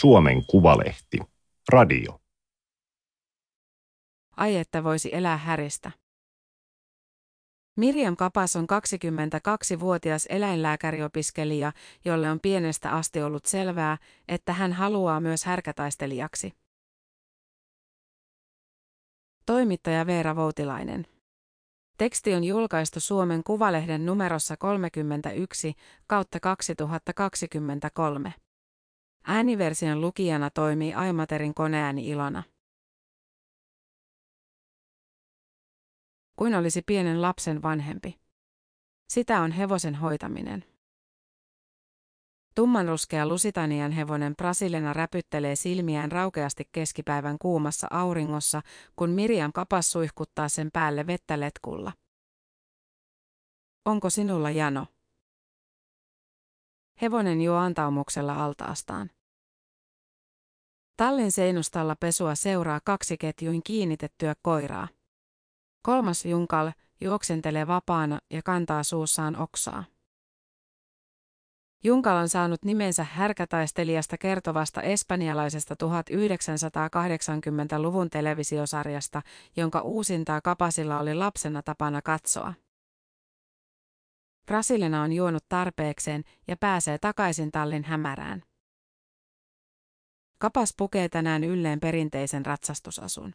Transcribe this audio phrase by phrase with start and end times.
[0.00, 1.18] Suomen Kuvalehti.
[1.68, 2.20] Radio.
[4.36, 5.90] Ai että voisi elää häristä.
[7.76, 11.72] Miriam Kapas on 22-vuotias eläinlääkäriopiskelija,
[12.04, 13.98] jolle on pienestä asti ollut selvää,
[14.28, 16.52] että hän haluaa myös härkätaistelijaksi.
[19.46, 21.06] Toimittaja Veera Voutilainen.
[21.98, 25.74] Teksti on julkaistu Suomen Kuvalehden numerossa 31
[26.06, 28.45] kautta 2023.
[29.28, 32.42] Ääniversion lukijana toimii Aimaterin koneääni Ilona.
[36.36, 38.20] Kuin olisi pienen lapsen vanhempi.
[39.08, 40.64] Sitä on hevosen hoitaminen.
[42.54, 48.62] Tummanruskea lusitanian hevonen Brasilena räpyttelee silmiään raukeasti keskipäivän kuumassa auringossa,
[48.96, 51.92] kun Miriam kapas suihkuttaa sen päälle vettä letkulla.
[53.84, 54.86] Onko sinulla jano?
[57.02, 59.15] Hevonen juo antaumuksella altaastaan.
[60.96, 64.88] Tallin seinustalla pesua seuraa kaksi ketjuin kiinnitettyä koiraa.
[65.82, 69.84] Kolmas junkal juoksentelee vapaana ja kantaa suussaan oksaa.
[71.84, 79.22] Junkal on saanut nimensä härkätaistelijasta kertovasta espanjalaisesta 1980-luvun televisiosarjasta,
[79.56, 82.54] jonka uusintaa kapasilla oli lapsena tapana katsoa.
[84.46, 88.42] Brasilina on juonut tarpeekseen ja pääsee takaisin tallin hämärään.
[90.38, 93.34] Kapas pukee tänään ylleen perinteisen ratsastusasun.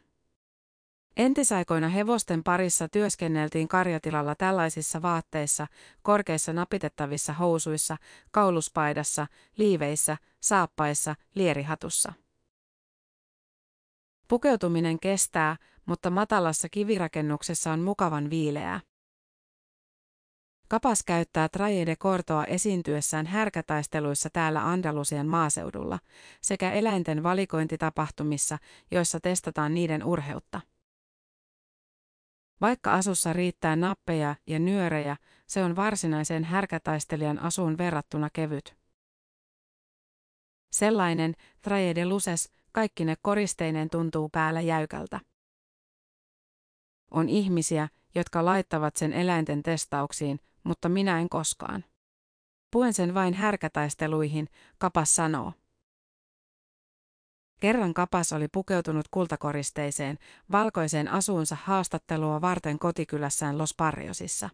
[1.16, 5.66] Entisaikoina hevosten parissa työskenneltiin karjatilalla tällaisissa vaatteissa,
[6.02, 7.96] korkeissa napitettavissa housuissa,
[8.30, 12.12] kauluspaidassa, liiveissä, saappaissa, lierihatussa.
[14.28, 15.56] Pukeutuminen kestää,
[15.86, 18.80] mutta matalassa kivirakennuksessa on mukavan viileää.
[20.72, 25.98] Kapas käyttää Traje Kortoa esiintyessään härkätaisteluissa täällä Andalusian maaseudulla
[26.40, 28.58] sekä eläinten valikointitapahtumissa,
[28.90, 30.60] joissa testataan niiden urheutta.
[32.60, 35.16] Vaikka asussa riittää nappeja ja nyörejä,
[35.46, 38.76] se on varsinaiseen härkätaistelijan asuun verrattuna kevyt.
[40.70, 45.20] Sellainen, Traje de Luces, kaikkine koristeinen tuntuu päällä jäykältä.
[47.10, 51.84] On ihmisiä, jotka laittavat sen eläinten testauksiin, mutta minä en koskaan.
[52.70, 55.52] Puen sen vain härkätaisteluihin, Kapas sanoo.
[57.60, 60.18] Kerran Kapas oli pukeutunut kultakoristeiseen,
[60.52, 64.50] valkoiseen asuunsa haastattelua varten kotikylässään Los Barriosissa.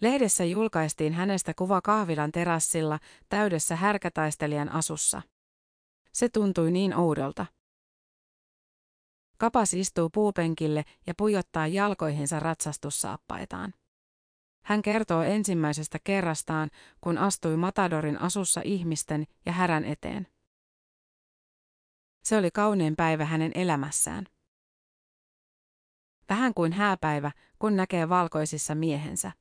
[0.00, 5.22] Lehdessä julkaistiin hänestä kuva kahvilan terassilla täydessä härkätaistelijan asussa.
[6.12, 7.46] Se tuntui niin oudolta.
[9.38, 13.74] Kapas istuu puupenkille ja pujottaa jalkoihinsa ratsastussaappaitaan.
[14.62, 20.26] Hän kertoo ensimmäisestä kerrastaan, kun astui Matadorin asussa ihmisten ja härän eteen.
[22.24, 24.26] Se oli kaunein päivä hänen elämässään.
[26.28, 29.32] Vähän kuin hääpäivä, kun näkee valkoisissa miehensä.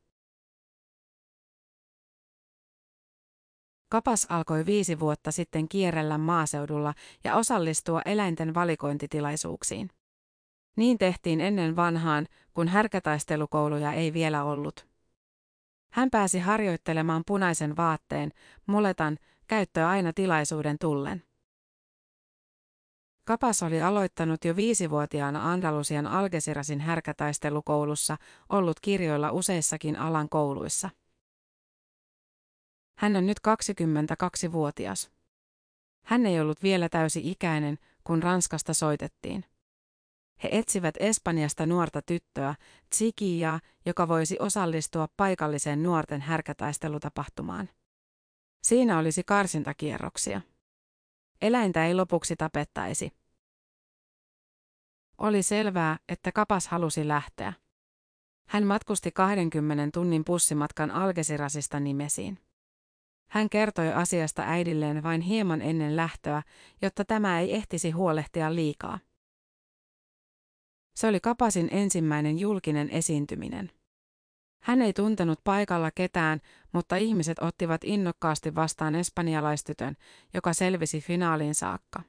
[3.90, 6.94] Kapas alkoi viisi vuotta sitten kierrellä maaseudulla
[7.24, 9.90] ja osallistua eläinten valikointitilaisuuksiin.
[10.78, 14.89] Niin tehtiin ennen vanhaan, kun härkätaistelukouluja ei vielä ollut.
[15.92, 18.32] Hän pääsi harjoittelemaan punaisen vaatteen,
[18.66, 19.18] muletan,
[19.48, 21.24] käyttöä aina tilaisuuden tullen.
[23.26, 28.18] Kapas oli aloittanut jo viisivuotiaana Andalusian Algesirasin härkätaistelukoulussa,
[28.50, 30.90] ollut kirjoilla useissakin alan kouluissa.
[32.98, 35.12] Hän on nyt 22-vuotias.
[36.06, 39.46] Hän ei ollut vielä täysi-ikäinen, kun Ranskasta soitettiin.
[40.44, 42.56] He etsivät Espanjasta nuorta tyttöä,
[42.90, 47.70] Tsikiaa, joka voisi osallistua paikalliseen nuorten härkätaistelutapahtumaan.
[48.64, 50.42] Siinä olisi karsintakierroksia.
[51.42, 53.12] Eläintä ei lopuksi tapettaisi.
[55.18, 57.54] Oli selvää, että kapas halusi lähteä.
[58.50, 62.40] Hän matkusti 20 tunnin pussimatkan Algesirasista nimesiin.
[63.32, 66.44] Hän kertoi asiasta äidilleen vain hieman ennen lähtöä,
[66.82, 69.00] jotta tämä ei ehtisi huolehtia liikaa.
[71.00, 73.72] Se oli Kapasin ensimmäinen julkinen esiintyminen.
[74.64, 76.42] Hän ei tuntenut paikalla ketään,
[76.72, 79.96] mutta ihmiset ottivat innokkaasti vastaan espanjalaistytön,
[80.34, 82.02] joka selvisi finaaliin saakka.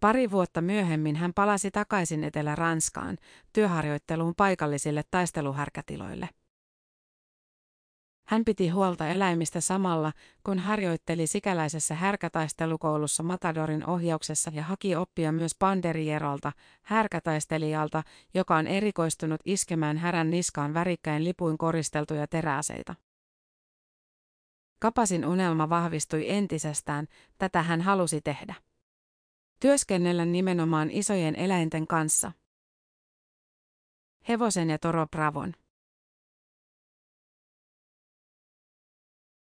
[0.00, 3.18] Pari vuotta myöhemmin hän palasi takaisin Etelä-Ranskaan
[3.52, 6.28] työharjoitteluun paikallisille taisteluhärkätiloille.
[8.28, 10.12] Hän piti huolta eläimistä samalla,
[10.44, 16.52] kun harjoitteli sikäläisessä härkätaistelukoulussa Matadorin ohjauksessa ja haki oppia myös Panderierolta,
[16.82, 18.02] härkätaistelijalta,
[18.34, 22.94] joka on erikoistunut iskemään härän niskaan värikkäin lipuin koristeltuja teräaseita.
[24.80, 27.06] Kapasin unelma vahvistui entisestään,
[27.38, 28.54] tätä hän halusi tehdä.
[29.60, 32.32] Työskennellä nimenomaan isojen eläinten kanssa.
[34.28, 35.54] Hevosen ja Toro Bravon.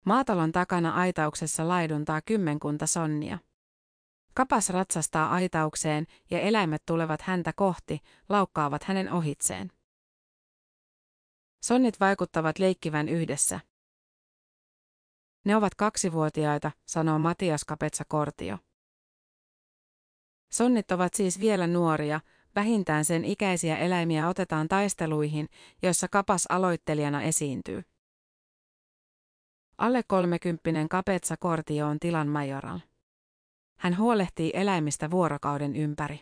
[0.07, 3.39] Maatalon takana aitauksessa laiduntaa kymmenkunta sonnia.
[4.33, 7.99] Kapas ratsastaa aitaukseen ja eläimet tulevat häntä kohti,
[8.29, 9.71] laukkaavat hänen ohitseen.
[11.63, 13.59] Sonnit vaikuttavat leikkivän yhdessä.
[15.45, 18.57] Ne ovat kaksivuotiaita, sanoo Matias Kapetsa Kortio.
[20.51, 22.21] Sonnit ovat siis vielä nuoria,
[22.55, 25.49] vähintään sen ikäisiä eläimiä otetaan taisteluihin,
[25.81, 27.83] joissa kapas aloittelijana esiintyy.
[29.77, 32.79] Alle kolmekymppinen Kapetsa Kortio on tilan majoral.
[33.79, 36.21] Hän huolehtii eläimistä vuorokauden ympäri.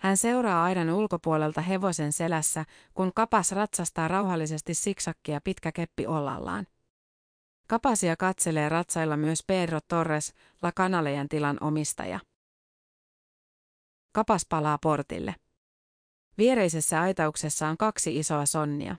[0.00, 6.66] Hän seuraa aidan ulkopuolelta hevosen selässä, kun kapas ratsastaa rauhallisesti siksakkia pitkä keppi ollallaan.
[7.68, 12.20] Kapasia katselee ratsailla myös Pedro Torres, La Canalejan tilan omistaja.
[14.12, 15.34] Kapas palaa portille.
[16.38, 18.96] Viereisessä aitauksessa on kaksi isoa sonnia.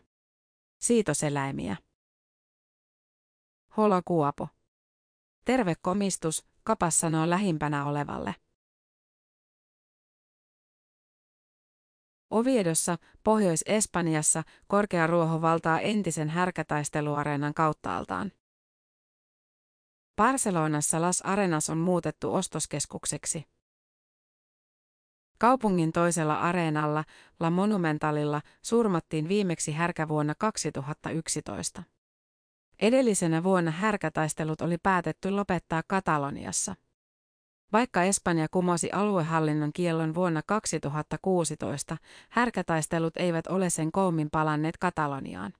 [0.81, 1.77] Siitoseläimiä.
[3.77, 4.47] Holo Kuopo.
[5.45, 8.35] Terve komistus, kapas sanoo lähimpänä olevalle.
[12.29, 18.31] Oviedossa, Pohjois-Espanjassa, korkea ruoho valtaa entisen härkätaisteluareenan kauttaaltaan.
[20.15, 23.43] Barcelonassa Las Arenas on muutettu ostoskeskukseksi.
[25.39, 27.03] Kaupungin toisella areenalla,
[27.39, 31.83] La Monumentalilla, surmattiin viimeksi härkä vuonna 2011.
[32.79, 36.75] Edellisenä vuonna härkätaistelut oli päätetty lopettaa Kataloniassa.
[37.73, 41.97] Vaikka Espanja kumosi aluehallinnon kiellon vuonna 2016,
[42.29, 45.53] härkätaistelut eivät ole sen koommin palanneet Kataloniaan.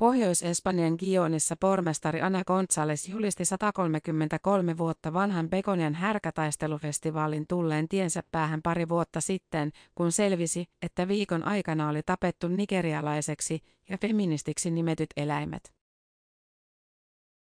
[0.00, 8.88] Pohjois-Espanjan Gionissa pormestari Ana González julisti 133 vuotta vanhan Begonian härkätaistelufestivaalin tulleen tiensä päähän pari
[8.88, 15.72] vuotta sitten, kun selvisi, että viikon aikana oli tapettu nigerialaiseksi ja feministiksi nimetyt eläimet.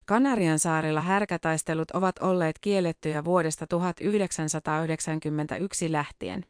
[0.06, 6.46] Kanarian saarilla härkätaistelut ovat olleet kiellettyjä vuodesta 1991 lähtien.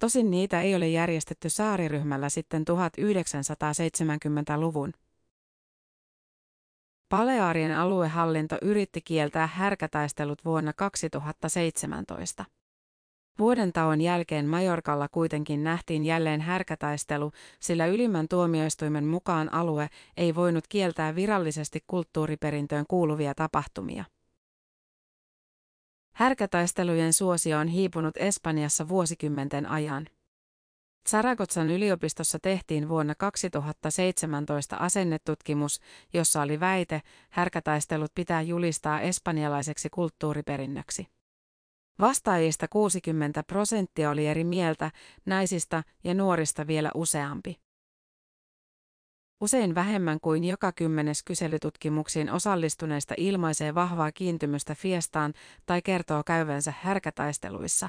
[0.00, 4.92] Tosin niitä ei ole järjestetty saariryhmällä sitten 1970-luvun.
[7.08, 12.44] Paleaarien aluehallinto yritti kieltää härkätaistelut vuonna 2017.
[13.38, 20.64] Vuoden tauon jälkeen Majorkalla kuitenkin nähtiin jälleen härkätaistelu, sillä ylimmän tuomioistuimen mukaan alue ei voinut
[20.68, 24.04] kieltää virallisesti kulttuuriperintöön kuuluvia tapahtumia.
[26.20, 30.06] Härkätaistelujen suosio on hiipunut Espanjassa vuosikymmenten ajan.
[31.08, 35.80] Zaragozan yliopistossa tehtiin vuonna 2017 asennetutkimus,
[36.12, 41.06] jossa oli väite, härkätaistelut pitää julistaa espanjalaiseksi kulttuuriperinnöksi.
[42.00, 44.90] Vastaajista 60 prosenttia oli eri mieltä,
[45.26, 47.56] naisista ja nuorista vielä useampi.
[49.40, 55.34] Usein vähemmän kuin joka kymmenes kyselytutkimuksiin osallistuneista ilmaisee vahvaa kiintymystä fiestaan
[55.66, 57.88] tai kertoo käyvänsä härkätaisteluissa.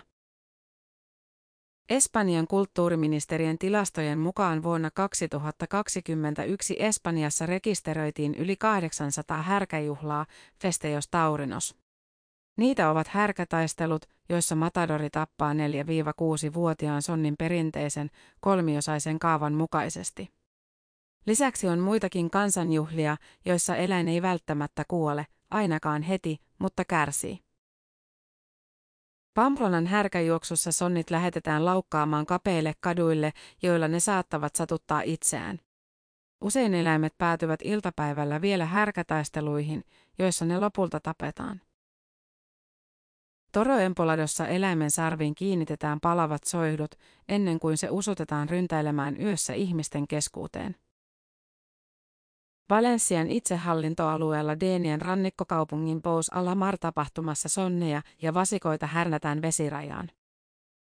[1.90, 10.26] Espanjan kulttuuriministeriön tilastojen mukaan vuonna 2021 Espanjassa rekisteröitiin yli 800 härkäjuhlaa,
[10.62, 11.76] Festejos Taurinos.
[12.58, 18.10] Niitä ovat härkätaistelut, joissa matadori tappaa 4-6-vuotiaan sonnin perinteisen
[18.40, 20.41] kolmiosaisen kaavan mukaisesti.
[21.26, 27.40] Lisäksi on muitakin kansanjuhlia, joissa eläin ei välttämättä kuole, ainakaan heti, mutta kärsii.
[29.34, 35.60] Pamplonan härkäjuoksussa sonnit lähetetään laukkaamaan kapeille kaduille, joilla ne saattavat satuttaa itseään.
[36.42, 39.84] Usein eläimet päätyvät iltapäivällä vielä härkätaisteluihin,
[40.20, 41.62] joissa ne lopulta tapetaan.
[43.52, 46.96] Toroempoladossa eläimen sarviin kiinnitetään palavat soihdut
[47.30, 50.76] ennen kuin se usutetaan ryntäilemään yössä ihmisten keskuuteen.
[52.72, 60.10] Valensian itsehallintoalueella Deenien rannikkokaupungin Pous Alamar tapahtumassa sonneja ja vasikoita härnätään vesirajaan.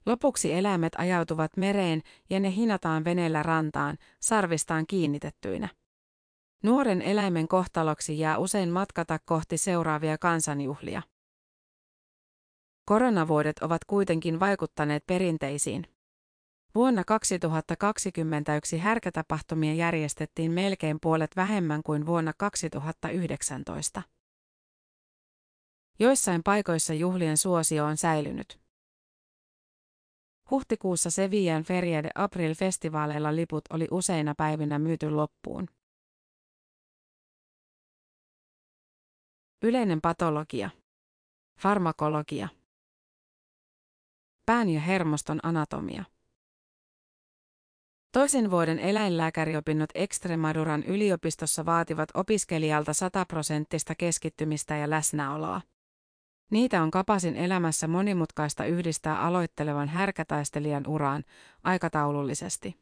[0.06, 5.68] Lopuksi eläimet ajautuvat mereen ja ne hinataan veneellä rantaan, sarvistaan kiinnitettyinä.
[6.62, 11.02] Nuoren eläimen kohtaloksi jää usein matkata kohti seuraavia kansanjuhlia.
[12.84, 15.97] Koronavuodet ovat kuitenkin vaikuttaneet perinteisiin.
[16.74, 24.02] Vuonna 2021 härkätapahtumia järjestettiin melkein puolet vähemmän kuin vuonna 2019.
[25.98, 28.60] Joissain paikoissa juhlien suosio on säilynyt.
[30.50, 35.68] Huhtikuussa Sevillan Feria de April festivaaleilla liput oli useina päivinä myyty loppuun.
[39.62, 40.70] Yleinen patologia.
[41.60, 42.48] Farmakologia.
[44.46, 46.04] Pään ja hermoston anatomia.
[48.12, 55.60] Toisen vuoden eläinlääkäriopinnot Extremaduran yliopistossa vaativat opiskelijalta sataprosenttista keskittymistä ja läsnäoloa.
[56.50, 61.24] Niitä on Kapasin elämässä monimutkaista yhdistää aloittelevan härkätaistelijan uraan
[61.64, 62.76] aikataulullisesti.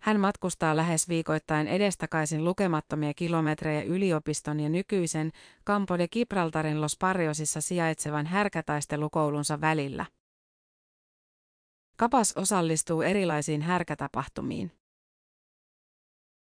[0.00, 5.30] Hän matkustaa lähes viikoittain edestakaisin lukemattomia kilometrejä yliopiston ja nykyisen
[5.66, 10.06] Campo de Gibraltarin Los Parriosissa sijaitsevan härkätaistelukoulunsa välillä.
[11.98, 14.72] Kapas osallistuu erilaisiin härkätapahtumiin.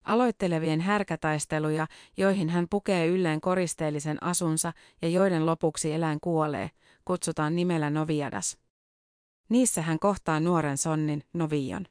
[0.04, 1.86] Aloittelevien härkätaisteluja,
[2.16, 4.72] joihin hän pukee ylleen koristeellisen asunsa
[5.02, 6.70] ja joiden lopuksi eläin kuolee,
[7.04, 8.58] kutsutaan nimellä Noviadas.
[9.48, 11.86] Niissä hän kohtaa nuoren sonnin, Novion.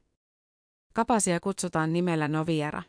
[0.94, 2.84] Kapasia kutsutaan nimellä Noviera.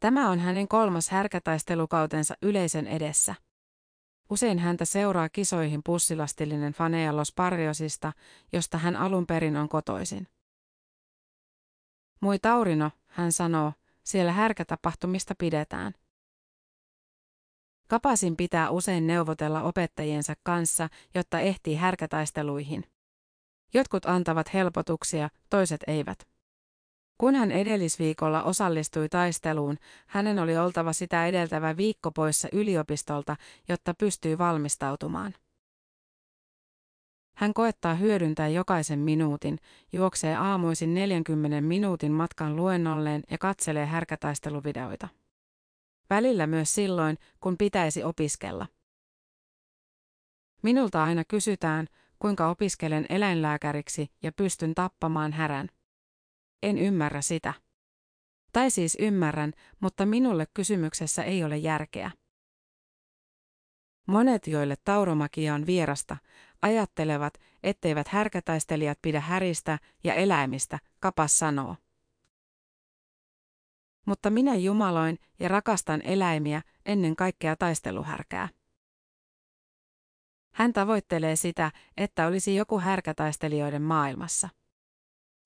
[0.00, 3.34] Tämä on hänen kolmas härkätaistelukautensa yleisön edessä.
[4.30, 8.12] Usein häntä seuraa kisoihin pussilastillinen Fanea Los Parriosista,
[8.52, 10.28] josta hän alun perin on kotoisin.
[12.20, 13.72] Mui Taurino, hän sanoo,
[14.02, 15.94] siellä härkätapahtumista pidetään.
[17.88, 22.84] Kapasin pitää usein neuvotella opettajiensa kanssa, jotta ehtii härkätaisteluihin.
[23.74, 26.28] Jotkut antavat helpotuksia, toiset eivät.
[27.20, 33.36] Kun hän edellisviikolla osallistui taisteluun, hänen oli oltava sitä edeltävä viikko poissa yliopistolta,
[33.68, 35.34] jotta pystyy valmistautumaan.
[37.36, 39.58] Hän koettaa hyödyntää jokaisen minuutin,
[39.92, 45.08] juoksee aamuisin 40 minuutin matkan luennolleen ja katselee härkätaisteluvideoita.
[46.10, 48.66] Välillä myös silloin, kun pitäisi opiskella.
[50.62, 51.86] Minulta aina kysytään,
[52.18, 55.68] kuinka opiskelen eläinlääkäriksi ja pystyn tappamaan härän.
[56.62, 57.54] En ymmärrä sitä.
[58.52, 62.10] Tai siis ymmärrän, mutta minulle kysymyksessä ei ole järkeä.
[64.06, 66.16] Monet, joille tauromakia on vierasta,
[66.62, 71.76] ajattelevat, etteivät härkätaistelijat pidä häristä ja eläimistä, kapas sanoo.
[74.06, 78.48] Mutta minä jumaloin ja rakastan eläimiä ennen kaikkea taisteluhärkää.
[80.54, 84.48] Hän tavoittelee sitä, että olisi joku härkätaistelijoiden maailmassa.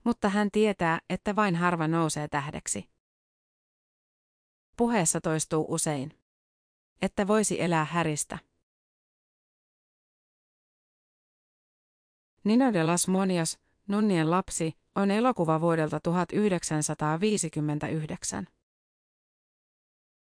[0.05, 2.91] Mutta hän tietää, että vain harva nousee tähdeksi.
[4.77, 6.19] Puheessa toistuu usein.
[7.03, 8.39] Että voisi elää häristä.
[12.45, 13.59] Nino de las Monias,
[13.89, 18.47] Nunnien lapsi, on elokuva vuodelta 1959.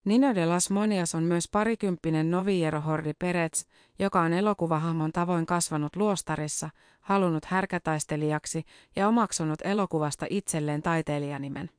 [0.09, 3.65] Nino de las Monias on myös parikymppinen Noviero Hordi Perez,
[3.99, 8.63] joka on elokuvahahmon tavoin kasvanut luostarissa, halunnut härkätaistelijaksi
[8.95, 11.69] ja omaksunut elokuvasta itselleen taiteilijanimen.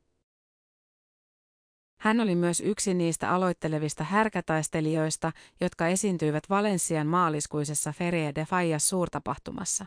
[1.99, 9.85] Hän oli myös yksi niistä aloittelevista härkätaistelijoista, jotka esiintyivät Valensian maaliskuisessa Ferie de Fallas suurtapahtumassa.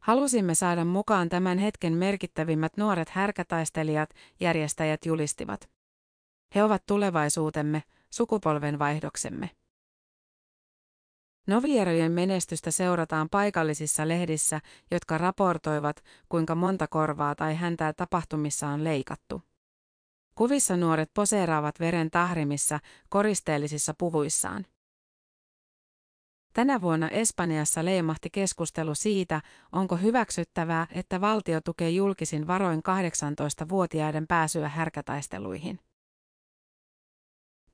[0.00, 5.73] Halusimme saada mukaan tämän hetken merkittävimmät nuoret härkätaistelijat, järjestäjät julistivat.
[6.54, 9.50] He ovat tulevaisuutemme, sukupolvenvaihdoksemme.
[11.46, 19.42] Novierojen menestystä seurataan paikallisissa lehdissä, jotka raportoivat, kuinka monta korvaa tai häntää tapahtumissa on leikattu.
[20.34, 24.66] Kuvissa nuoret poseeraavat veren tahrimissa, koristeellisissa puvuissaan.
[26.52, 29.40] Tänä vuonna Espanjassa leimahti keskustelu siitä,
[29.72, 35.80] onko hyväksyttävää, että valtio tukee julkisin varoin 18-vuotiaiden pääsyä härkätaisteluihin.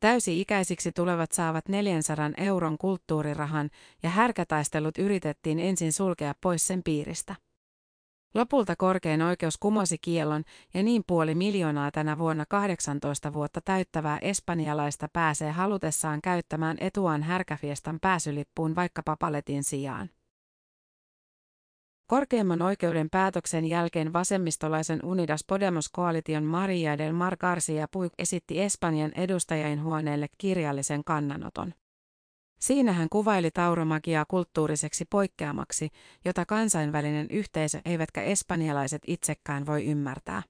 [0.01, 3.71] Täysi-ikäisiksi tulevat saavat 400 euron kulttuurirahan
[4.03, 7.35] ja härkätaistelut yritettiin ensin sulkea pois sen piiristä.
[8.35, 15.09] Lopulta korkein oikeus kumosi kiellon ja niin puoli miljoonaa tänä vuonna 18 vuotta täyttävää espanjalaista
[15.13, 20.11] pääsee halutessaan käyttämään etuaan härkäfiestan pääsylippuun vaikkapa paletin sijaan.
[22.11, 29.13] Korkeimman oikeuden päätöksen jälkeen vasemmistolaisen Unidas Podemos-koalition Maria del Mar Garcia Puig esitti Espanjan
[29.83, 31.75] huoneelle kirjallisen kannanoton.
[32.61, 35.89] Siinä hän kuvaili tauromagiaa kulttuuriseksi poikkeamaksi,
[36.25, 40.43] jota kansainvälinen yhteisö eivätkä espanjalaiset itsekään voi ymmärtää.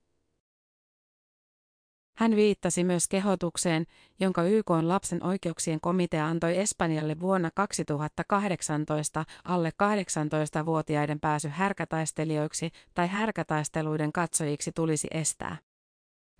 [2.20, 3.86] Hän viittasi myös kehotukseen,
[4.20, 13.08] jonka YK on lapsen oikeuksien komitea antoi Espanjalle vuonna 2018 alle 18-vuotiaiden pääsy härkätaistelijoiksi tai
[13.08, 15.56] härkätaisteluiden katsojiksi tulisi estää.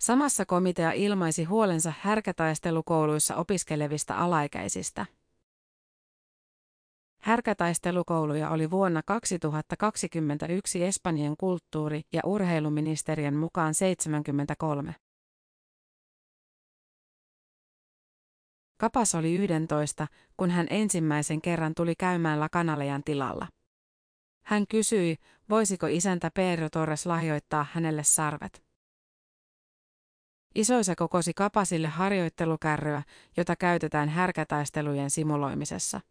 [0.01, 5.05] Samassa komitea ilmaisi huolensa härkätaistelukouluissa opiskelevista alaikäisistä.
[7.21, 14.95] Härkätaistelukouluja oli vuonna 2021 Espanjan kulttuuri- ja urheiluministeriön mukaan 73.
[18.81, 20.07] Kapas oli 11,
[20.37, 23.47] kun hän ensimmäisen kerran tuli käymään Lakanalejan tilalla.
[24.45, 25.17] Hän kysyi,
[25.49, 28.63] voisiko isäntä Pedro Torres lahjoittaa hänelle sarvet.
[30.55, 33.03] Isoisa kokosi kapasille harjoittelukärryä,
[33.37, 36.01] jota käytetään härkätaistelujen simuloimisessa.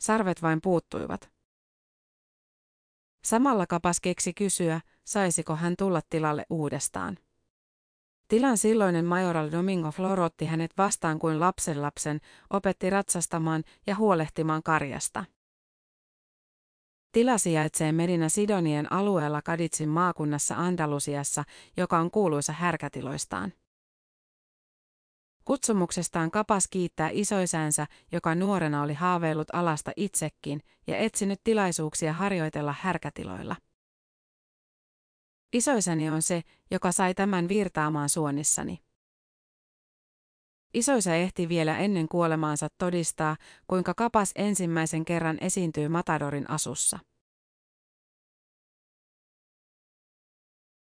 [0.00, 1.30] Sarvet vain puuttuivat.
[3.24, 7.18] Samalla kapas keksi kysyä, saisiko hän tulla tilalle uudestaan.
[8.28, 12.20] Tilan silloinen majoral Domingo Flor otti hänet vastaan kuin lapsenlapsen,
[12.50, 15.24] opetti ratsastamaan ja huolehtimaan karjasta.
[17.12, 21.44] Tila sijaitsee Medina Sidonien alueella Kaditsin maakunnassa Andalusiassa,
[21.76, 23.52] joka on kuuluisa härkätiloistaan.
[25.44, 33.56] Kutsumuksestaan kapas kiittää isoisänsä, joka nuorena oli haaveillut alasta itsekin ja etsinyt tilaisuuksia harjoitella härkätiloilla.
[35.52, 38.78] Isoisäni on se, joka sai tämän virtaamaan suonissani.
[40.74, 43.36] Isoisä ehti vielä ennen kuolemaansa todistaa,
[43.66, 46.98] kuinka kapas ensimmäisen kerran esiintyy Matadorin asussa.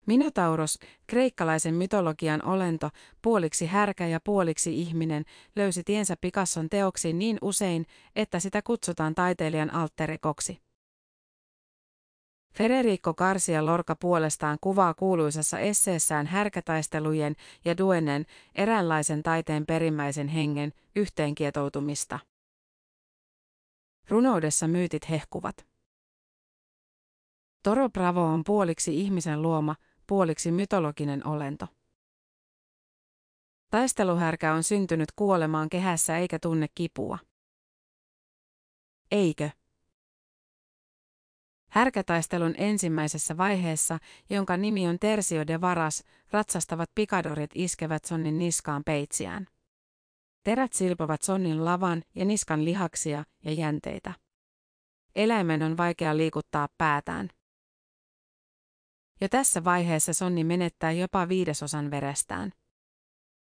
[0.06, 2.90] Minotauros, kreikkalaisen mytologian olento,
[3.22, 5.24] puoliksi härkä ja puoliksi ihminen,
[5.56, 10.63] löysi tiensä Picasson teoksiin niin usein, että sitä kutsutaan taiteilijan alterekoksi.
[12.56, 22.18] Federico Garcia Lorca puolestaan kuvaa kuuluisassa esseessään härkätaistelujen ja duenen eräänlaisen taiteen perimmäisen hengen yhteenkietoutumista.
[24.08, 25.66] Runoudessa myytit hehkuvat.
[27.62, 31.66] Toro Bravo on puoliksi ihmisen luoma, puoliksi mytologinen olento.
[33.70, 37.18] Taisteluhärkä on syntynyt kuolemaan kehässä eikä tunne kipua.
[39.10, 39.50] Eikö?
[41.74, 43.98] Härkätaistelun ensimmäisessä vaiheessa,
[44.30, 49.46] jonka nimi on Tersio de Varas, ratsastavat pikadorit iskevät sonnin niskaan peitsiään.
[50.44, 54.14] Terät silpovat sonnin lavan ja niskan lihaksia ja jänteitä.
[55.16, 57.28] Eläimen on vaikea liikuttaa päätään.
[59.20, 62.52] Jo tässä vaiheessa sonni menettää jopa viidesosan verestään.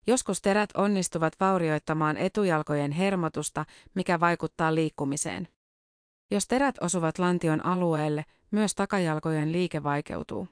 [0.07, 3.65] Joskus terät onnistuvat vaurioittamaan etujalkojen hermotusta,
[3.95, 5.47] mikä vaikuttaa liikkumiseen.
[6.31, 10.47] Jos terät osuvat lantion alueelle, myös takajalkojen liike vaikeutuu.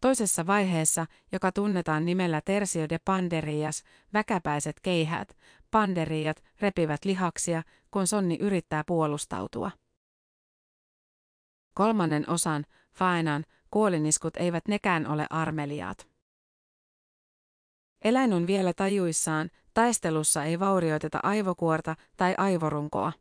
[0.00, 5.36] Toisessa vaiheessa, joka tunnetaan nimellä Tersio de Panderias, väkäpäiset keihät,
[5.70, 9.70] panderiat, repivät lihaksia, kun sonni yrittää puolustautua.
[11.74, 16.08] Kolmannen osan, Faenan, kuoliniskut eivät nekään ole armeliaat.
[18.04, 23.12] Eläin on vielä tajuissaan, taistelussa ei vaurioiteta aivokuorta tai aivorunkoa.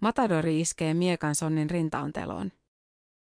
[0.00, 2.52] Matadori iskee miekan sonnin rintaonteloon.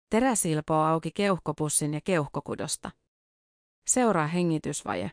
[0.10, 2.92] Terä silpoo auki keuhkopussin ja keuhkokudosta.
[3.88, 5.12] Seuraa hengitysvaje.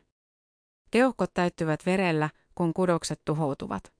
[0.90, 3.92] Keuhkot täyttyvät verellä, kun kudokset tuhoutuvat.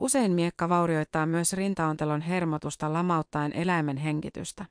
[0.00, 4.64] Usein miekka vaurioittaa myös rintaontelon hermotusta lamauttaen eläimen hengitystä.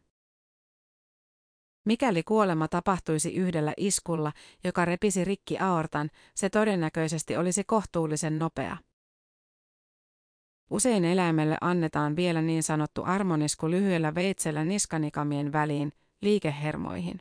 [1.86, 4.32] Mikäli kuolema tapahtuisi yhdellä iskulla,
[4.63, 8.78] joka repisi rikki aortan, se todennäköisesti olisi kohtuullisen nopea.
[10.69, 17.19] Usein eläimelle annetaan vielä niin sanottu armonisku lyhyellä veitsellä niskanikamien väliin, liikehermoihin.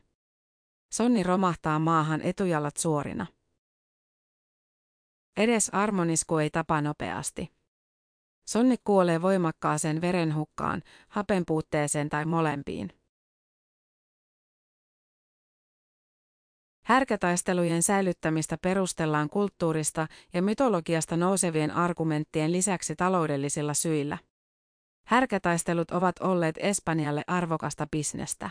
[0.93, 3.27] Sonni romahtaa maahan etujalat suorina.
[5.37, 7.53] Edes armonisku ei tapa nopeasti.
[8.47, 12.91] Sonni kuolee voimakkaaseen verenhukkaan, hapenpuutteeseen tai molempiin.
[16.87, 24.19] Härkätaistelujen säilyttämistä perustellaan kulttuurista ja mytologiasta nousevien argumenttien lisäksi taloudellisilla syillä.
[25.07, 28.51] Härkätaistelut ovat olleet Espanjalle arvokasta bisnestä.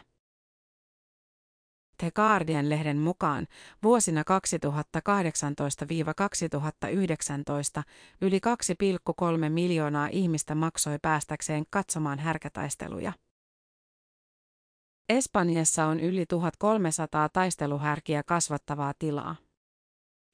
[1.97, 3.47] The Guardian-lehden mukaan
[3.83, 4.23] vuosina
[7.81, 7.83] 2018-2019
[8.21, 13.13] yli 2,3 miljoonaa ihmistä maksoi päästäkseen katsomaan härkätaisteluja.
[15.09, 19.35] Espanjassa on yli 1300 taisteluhärkiä kasvattavaa tilaa.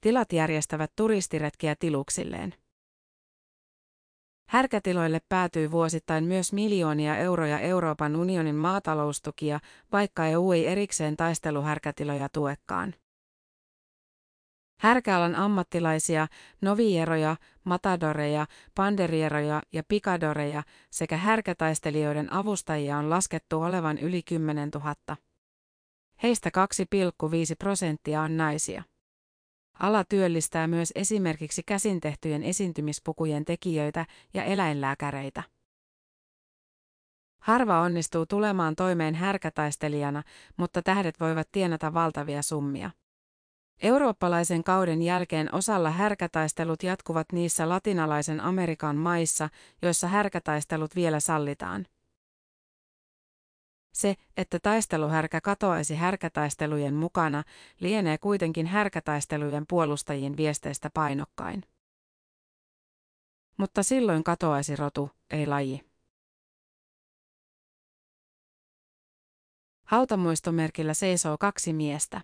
[0.00, 2.54] Tilat järjestävät turistiretkiä tiluksilleen.
[4.48, 9.60] Härkätiloille päätyy vuosittain myös miljoonia euroja Euroopan unionin maataloustukia,
[9.92, 12.94] vaikka EU ei erikseen taisteluhärkätiloja tuekaan.
[14.82, 16.26] Härkäalan ammattilaisia,
[16.60, 24.94] novieroja, matadoreja, panderieroja ja pikadoreja sekä härkätaistelijoiden avustajia on laskettu olevan yli 10 000.
[26.22, 26.50] Heistä
[26.82, 28.82] 2,5 prosenttia on naisia.
[29.78, 35.42] Ala työllistää myös esimerkiksi käsintehtyjen esiintymispukujen tekijöitä ja eläinlääkäreitä.
[37.42, 40.22] Harva onnistuu tulemaan toimeen härkätaistelijana,
[40.56, 42.90] mutta tähdet voivat tienata valtavia summia.
[43.82, 49.48] Eurooppalaisen kauden jälkeen osalla härkätaistelut jatkuvat niissä latinalaisen Amerikan maissa,
[49.82, 51.86] joissa härkätaistelut vielä sallitaan.
[53.92, 57.42] Se, että taisteluhärkä katoaisi härkätaistelujen mukana,
[57.80, 61.62] lienee kuitenkin härkätaistelujen puolustajien viesteistä painokkain.
[63.56, 65.80] Mutta silloin katoaisi rotu, ei laji.
[69.84, 72.20] Hautamuistomerkillä seisoo kaksi miestä.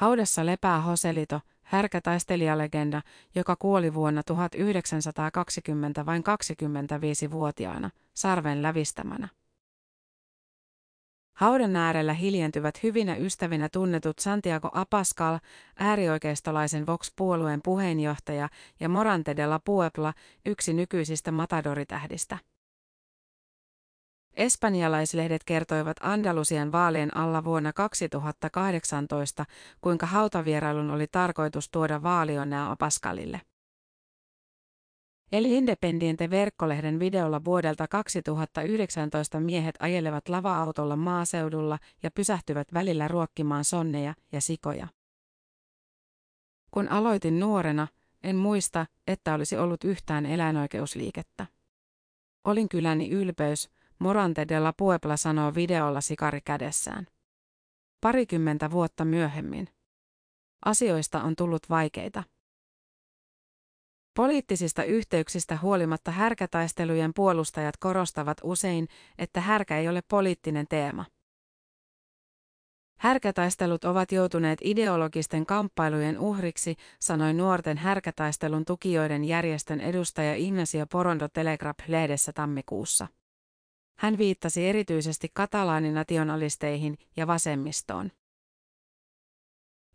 [0.00, 3.02] Haudassa lepää Hoselito, härkätaistelijalegenda,
[3.34, 9.28] joka kuoli vuonna 1920 vain 25-vuotiaana, sarven lävistämänä.
[11.36, 15.38] Haudan äärellä hiljentyvät hyvinä ystävinä tunnetut Santiago Apascal,
[15.78, 18.48] äärioikeistolaisen Vox-puolueen puheenjohtaja,
[18.80, 20.14] ja Morante de la Puebla,
[20.46, 22.38] yksi nykyisistä matadoritähdistä.
[24.34, 29.44] Espanjalaislehdet kertoivat Andalusian vaalien alla vuonna 2018,
[29.80, 33.40] kuinka hautavierailun oli tarkoitus tuoda vaalionnea Pascalille.
[35.32, 44.14] Eli Independiente verkkolehden videolla vuodelta 2019 miehet ajelevat lava-autolla maaseudulla ja pysähtyvät välillä ruokkimaan sonneja
[44.32, 44.88] ja sikoja.
[46.70, 47.88] Kun aloitin nuorena,
[48.22, 51.46] en muista, että olisi ollut yhtään eläinoikeusliikettä.
[52.44, 57.06] Olin kyläni ylpeys, Morante de la Puebla sanoo videolla sikari kädessään.
[58.00, 59.68] Parikymmentä vuotta myöhemmin.
[60.64, 62.22] Asioista on tullut vaikeita.
[64.16, 71.04] Poliittisista yhteyksistä huolimatta härkätaistelujen puolustajat korostavat usein, että härkä ei ole poliittinen teema.
[72.98, 82.32] Härkätaistelut ovat joutuneet ideologisten kamppailujen uhriksi, sanoi nuorten härkätaistelun tukijoiden järjestön edustaja Ignacio Porondo Telegraph-lehdessä
[82.32, 83.06] tammikuussa.
[84.00, 88.10] Hän viittasi erityisesti katalaaninnationalisteihin ja vasemmistoon.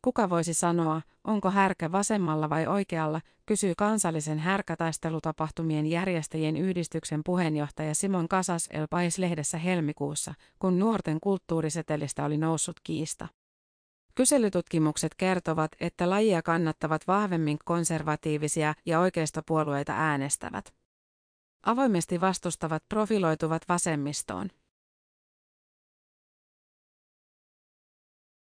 [0.01, 8.27] Kuka voisi sanoa, onko härkä vasemmalla vai oikealla, kysyy kansallisen härkätaistelutapahtumien järjestäjien yhdistyksen puheenjohtaja Simon
[8.27, 13.27] Kasas El Pais-lehdessä helmikuussa, kun nuorten kulttuurisetelistä oli noussut kiista.
[14.15, 20.84] Kyselytutkimukset kertovat, että lajia kannattavat vahvemmin konservatiivisia ja oikeistopuolueita äänestävät.
[21.65, 24.49] Avoimesti vastustavat profiloituvat vasemmistoon.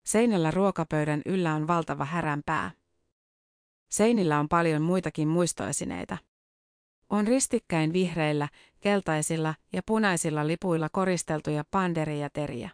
[0.05, 2.71] Seinällä ruokapöydän yllä on valtava häränpää.
[3.89, 6.17] Seinillä on paljon muitakin muistoesineitä.
[7.09, 12.69] On ristikkäin vihreillä, keltaisilla ja punaisilla lipuilla koristeltuja panderia teriä.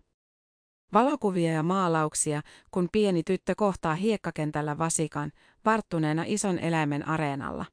[0.94, 5.32] Valokuvia ja maalauksia, kun pieni tyttö kohtaa hiekkakentällä vasikan,
[5.66, 7.66] varttuneena ison eläimen areenalla.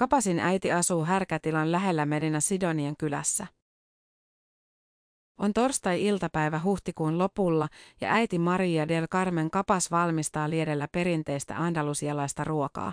[0.00, 3.46] Kapasin äiti asuu härkätilan lähellä Medina Sidonian kylässä.
[5.38, 7.68] On torstai-iltapäivä huhtikuun lopulla
[8.00, 12.92] ja äiti Maria del Carmen Kapas valmistaa liedellä perinteistä andalusialaista ruokaa.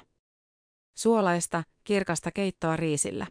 [0.97, 3.27] Suolaista, kirkasta keittoa riisillä.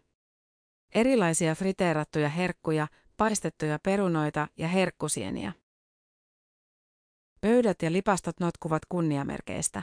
[0.95, 2.87] Erilaisia friteerattuja herkkuja,
[3.17, 5.53] paistettuja perunoita ja herkkusieniä.
[7.41, 9.83] Pöydät ja lipastot notkuvat kunniamerkeistä.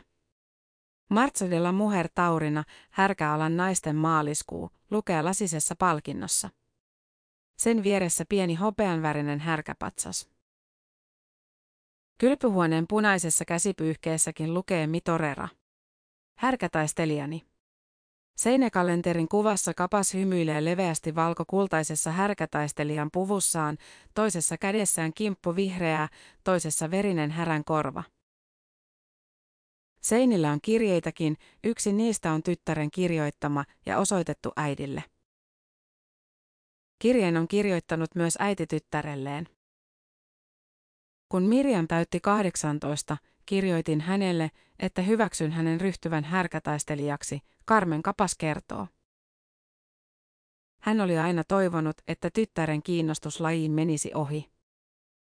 [1.14, 6.50] Marzo de la Mujer Taurina, härkäalan naisten maaliskuu, lukee lasisessa palkinnossa.
[7.58, 10.30] Sen vieressä pieni hopeanvärinen härkäpatsas.
[12.18, 15.48] Kylpyhuoneen punaisessa käsipyyhkeessäkin lukee Mitorera.
[16.38, 17.44] Härkätaistelijani.
[18.38, 23.78] Seinäkalenterin kuvassa kapas hymyilee leveästi valkokultaisessa härkätaistelijan puvussaan,
[24.14, 26.10] toisessa kädessään kimppu vihreää,
[26.44, 28.04] toisessa verinen härän korva.
[30.04, 35.04] Seinillä on kirjeitakin, yksi niistä on tyttären kirjoittama ja osoitettu äidille.
[37.00, 39.48] Kirjeen on kirjoittanut myös äiti tyttärelleen.
[41.30, 48.88] Kun Mirjam täytti 18, kirjoitin hänelle, että hyväksyn hänen ryhtyvän härkätaistelijaksi, Carmen Kapas kertoo.
[50.82, 54.52] Hän oli aina toivonut, että tyttären kiinnostus lajiin menisi ohi.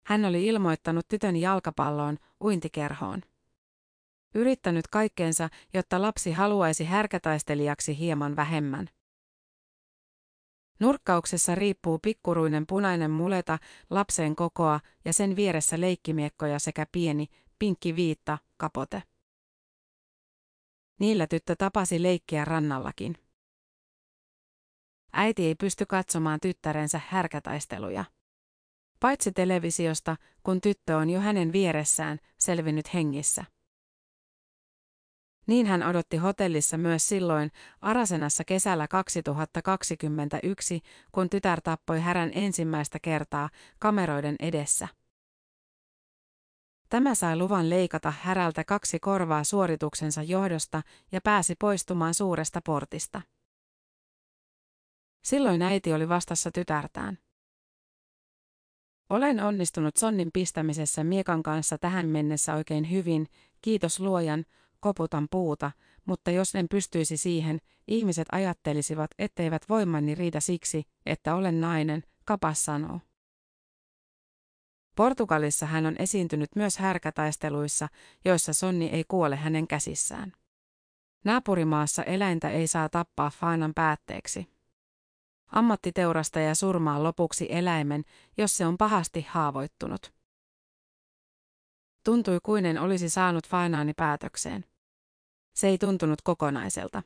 [0.06, 3.22] Hän oli ilmoittanut tytön jalkapalloon, uintikerhoon.
[4.36, 8.90] Yrittänyt kaikkeensa, jotta lapsi haluaisi härkätaistelijaksi hieman vähemmän.
[10.80, 13.58] Nurkkauksessa riippuu pikkuruinen punainen muleta,
[13.90, 17.28] lapsen kokoa ja sen vieressä leikkimiekkoja sekä pieni,
[17.60, 19.04] pinkki viitta, kapote.
[21.00, 23.16] Niillä tyttö tapasi leikkiä rannallakin.
[25.14, 28.06] Äiti ei pysty katsomaan tyttärensä härkätaisteluja.
[29.00, 33.46] Paitsi televisiosta, kun tyttö on jo hänen vieressään, selvinnyt hengissä.
[35.50, 40.82] Niin hän odotti hotellissa myös silloin Arasenassa kesällä 2021,
[41.12, 44.88] kun tytär tappoi härän ensimmäistä kertaa kameroiden edessä.
[46.90, 50.82] Tämä sai luvan leikata härältä kaksi korvaa suorituksensa johdosta
[51.12, 53.22] ja pääsi poistumaan suuresta portista.
[55.24, 57.18] Silloin äiti oli vastassa tytärtään.
[59.10, 63.28] Olen onnistunut sonnin pistämisessä miekan kanssa tähän mennessä oikein hyvin,
[63.62, 64.46] kiitos luojan,
[64.80, 65.72] koputan puuta,
[66.06, 72.66] mutta jos en pystyisi siihen, ihmiset ajattelisivat, etteivät voimani riitä siksi, että olen nainen, kapas
[72.66, 73.00] sanoo.
[74.96, 77.88] Portugalissa hän on esiintynyt myös härkätaisteluissa,
[78.26, 80.34] joissa sonni ei kuole hänen käsissään.
[81.24, 84.48] Naapurimaassa eläintä ei saa tappaa faanan päätteeksi.
[85.48, 88.04] Ammattiteurastaja surmaa lopuksi eläimen,
[88.38, 90.14] jos se on pahasti haavoittunut.
[92.04, 94.66] Tuntui kuin en olisi saanut fainaani päätökseen.
[95.54, 97.04] Se ei tuntunut kokonaiselta.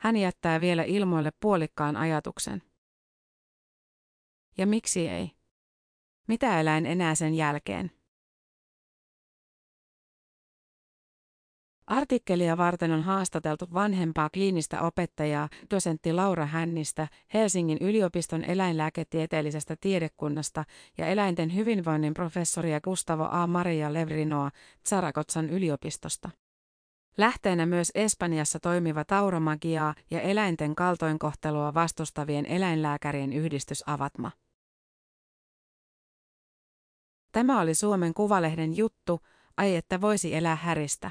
[0.00, 2.62] Hän jättää vielä ilmoille puolikkaan ajatuksen.
[4.58, 5.30] Ja miksi ei?
[6.28, 7.95] Mitä eläin enää sen jälkeen?
[11.86, 20.64] Artikkelia varten on haastateltu vanhempaa kliinistä opettajaa, dosentti Laura Hännistä, Helsingin yliopiston eläinlääketieteellisestä tiedekunnasta
[20.98, 23.46] ja eläinten hyvinvoinnin professoria Gustavo A.
[23.46, 24.50] Maria Levrinoa
[24.88, 26.30] Zaragozan yliopistosta.
[27.18, 34.30] Lähteenä myös Espanjassa toimiva tauromagiaa ja eläinten kaltoinkohtelua vastustavien eläinlääkärien yhdistys Avatma.
[37.32, 39.20] Tämä oli Suomen Kuvalehden juttu,
[39.56, 41.10] ai että voisi elää häristä.